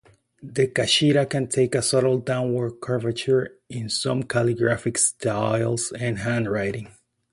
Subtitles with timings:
[0.41, 6.87] The kashida can take a subtle downward curvature in some calligraphic styles and handwriting.